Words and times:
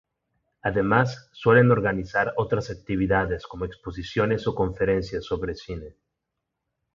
Además, 0.63 1.29
suelen 1.31 1.69
organizar 1.69 2.33
otras 2.37 2.71
actividades, 2.71 3.45
como 3.45 3.65
exposiciones 3.65 4.47
o 4.47 4.55
conferencias 4.55 5.25
sobre 5.25 5.53
cine. 5.53 5.95